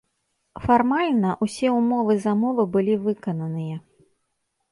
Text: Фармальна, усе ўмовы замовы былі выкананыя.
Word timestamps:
Фармальна, 0.63 1.33
усе 1.45 1.67
ўмовы 1.79 2.13
замовы 2.25 2.63
былі 2.77 2.95
выкананыя. 3.05 3.77